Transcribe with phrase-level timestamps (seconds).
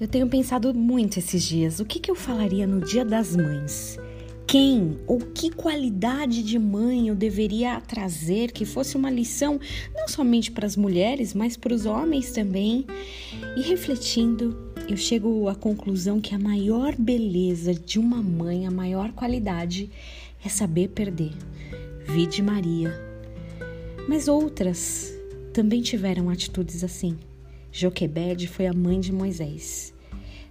[0.00, 1.78] Eu tenho pensado muito esses dias.
[1.78, 3.98] O que, que eu falaria no Dia das Mães?
[4.46, 9.60] Quem ou que qualidade de mãe eu deveria trazer que fosse uma lição
[9.94, 12.86] não somente para as mulheres, mas para os homens também?
[13.58, 19.12] E refletindo, eu chego à conclusão que a maior beleza de uma mãe, a maior
[19.12, 19.90] qualidade
[20.42, 21.34] é saber perder.
[22.06, 22.90] Vide Maria.
[24.08, 25.12] Mas outras
[25.52, 27.18] também tiveram atitudes assim.
[27.72, 29.94] Joquebede foi a mãe de Moisés.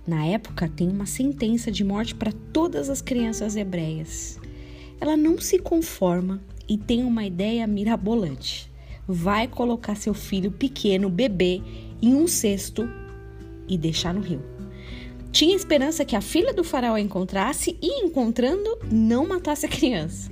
[0.10, 4.40] Na época, tem uma sentença de morte para todas as crianças hebreias.
[5.00, 8.72] Ela não se conforma e tem uma ideia mirabolante.
[9.08, 11.62] Vai colocar seu filho pequeno, bebê,
[12.02, 12.90] em um cesto
[13.68, 14.42] e deixar no rio.
[15.32, 20.32] Tinha esperança que a filha do faraó encontrasse e, encontrando, não matasse a criança.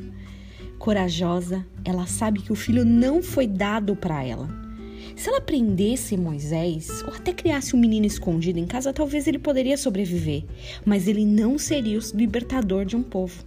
[0.79, 4.66] Corajosa, ela sabe que o filho não foi dado para ela
[5.15, 9.77] se ela prendesse Moisés, ou até criasse um menino escondido em casa, talvez ele poderia
[9.77, 10.43] sobreviver,
[10.85, 13.43] mas ele não seria o libertador de um povo.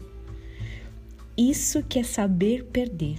[1.36, 3.16] Isso que é saber perder.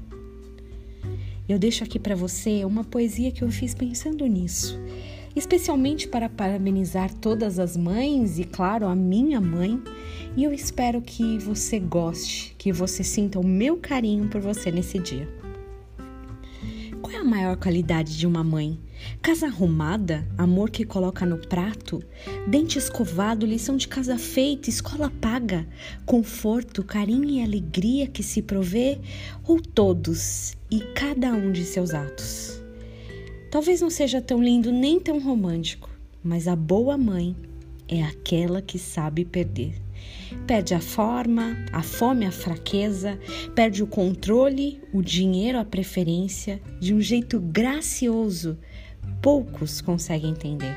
[1.48, 4.80] Eu deixo aqui para você uma poesia que eu fiz pensando nisso,
[5.36, 9.81] especialmente para parabenizar todas as mães e, claro, a minha mãe.
[10.38, 14.98] E eu espero que você goste, que você sinta o meu carinho por você nesse
[14.98, 15.41] dia
[17.22, 18.80] a maior qualidade de uma mãe?
[19.22, 22.03] Casa arrumada, amor que coloca no prato,
[22.47, 25.67] dente escovado, lição de casa feita, escola paga,
[26.03, 28.99] conforto, carinho e alegria que se provê,
[29.47, 32.59] ou todos e cada um de seus atos?
[33.52, 35.92] Talvez não seja tão lindo nem tão romântico,
[36.23, 37.36] mas a boa mãe
[37.88, 39.80] é aquela que sabe perder.
[40.47, 43.19] Perde a forma, a fome, a fraqueza,
[43.53, 48.58] perde o controle, o dinheiro, a preferência, de um jeito gracioso,
[49.21, 50.75] poucos conseguem entender.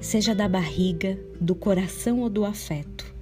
[0.00, 3.14] Seja da barriga, do coração ou do afeto,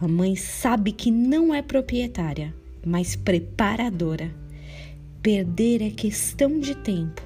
[0.00, 2.52] a mãe sabe que não é proprietária,
[2.84, 4.34] mas preparadora.
[5.22, 7.22] Perder é questão de tempo.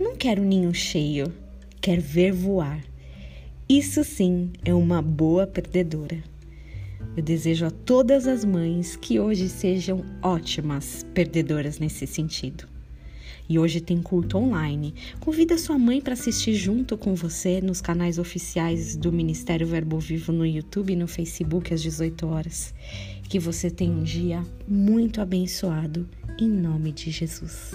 [0.00, 1.32] Não quero ninho cheio,
[1.80, 2.82] quero ver voar.
[3.68, 6.31] Isso sim é uma boa perdedora.
[7.14, 12.66] Eu desejo a todas as mães que hoje sejam ótimas perdedoras nesse sentido.
[13.46, 14.94] E hoje tem culto online.
[15.20, 20.32] Convida sua mãe para assistir junto com você nos canais oficiais do Ministério Verbo Vivo
[20.32, 22.74] no YouTube e no Facebook às 18 horas.
[23.28, 26.08] Que você tenha um dia muito abençoado
[26.38, 27.72] em nome de Jesus.